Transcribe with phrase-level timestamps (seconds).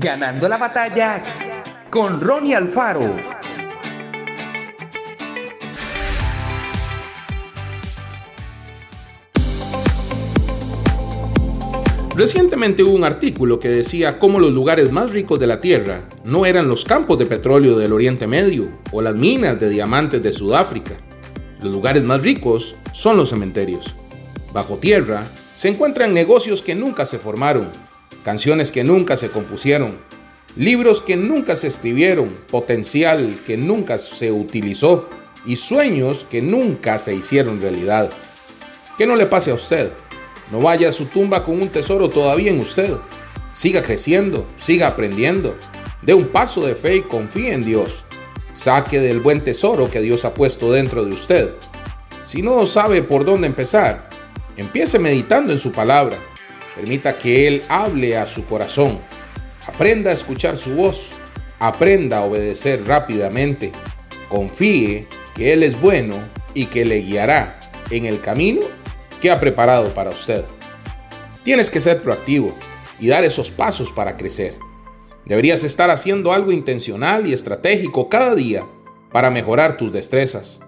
[0.00, 1.20] Ganando la batalla
[1.90, 3.16] con Ronnie Alfaro.
[12.14, 16.46] Recientemente hubo un artículo que decía cómo los lugares más ricos de la Tierra no
[16.46, 20.92] eran los campos de petróleo del Oriente Medio o las minas de diamantes de Sudáfrica.
[21.60, 23.92] Los lugares más ricos son los cementerios.
[24.52, 25.26] Bajo tierra
[25.56, 27.72] se encuentran negocios que nunca se formaron,
[28.24, 29.98] canciones que nunca se compusieron,
[30.56, 35.08] libros que nunca se escribieron, potencial que nunca se utilizó
[35.46, 38.10] y sueños que nunca se hicieron realidad.
[38.96, 39.92] Que no le pase a usted.
[40.50, 42.96] No vaya a su tumba con un tesoro todavía en usted.
[43.52, 45.56] Siga creciendo, siga aprendiendo.
[46.02, 48.04] Dé un paso de fe y confíe en Dios.
[48.52, 51.52] Saque del buen tesoro que Dios ha puesto dentro de usted.
[52.24, 54.08] Si no sabe por dónde empezar,
[54.56, 56.16] empiece meditando en su palabra.
[56.78, 59.00] Permita que Él hable a su corazón.
[59.66, 61.18] Aprenda a escuchar su voz.
[61.58, 63.72] Aprenda a obedecer rápidamente.
[64.28, 66.14] Confíe que Él es bueno
[66.54, 67.58] y que le guiará
[67.90, 68.60] en el camino
[69.20, 70.44] que ha preparado para usted.
[71.42, 72.54] Tienes que ser proactivo
[73.00, 74.56] y dar esos pasos para crecer.
[75.24, 78.64] Deberías estar haciendo algo intencional y estratégico cada día
[79.10, 80.60] para mejorar tus destrezas.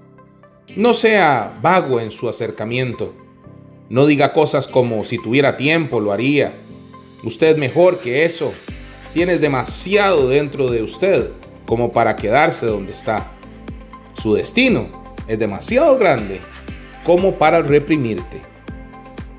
[0.75, 3.15] No sea vago en su acercamiento.
[3.91, 6.53] No diga cosas como si tuviera tiempo lo haría.
[7.25, 8.55] Usted mejor que eso.
[9.13, 11.33] Tiene demasiado dentro de usted
[11.67, 13.33] como para quedarse donde está.
[14.15, 14.89] Su destino
[15.27, 16.41] es demasiado grande
[17.05, 18.41] como para reprimirte.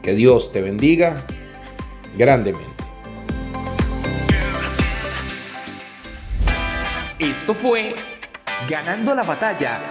[0.03, 1.25] Que Dios te bendiga
[2.17, 2.67] grandemente.
[7.19, 7.95] Esto fue
[8.67, 9.81] Ganando la batalla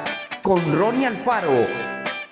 [0.42, 1.99] con Ronnie Alfaro.